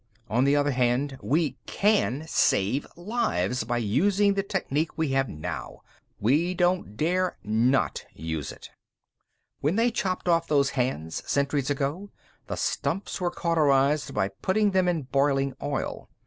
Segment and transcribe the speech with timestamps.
[0.31, 5.83] "On the other hand, we can save lives by using the technique we have now.
[6.19, 8.71] We don't dare not use it.
[9.59, 12.09] "When they chopped off those hands, centuries ago,
[12.47, 16.09] the stumps were cauterized by putting them in boiling oil.